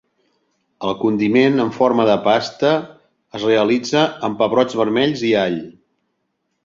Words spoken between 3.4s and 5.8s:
es realitza amb pebrots vermells i all.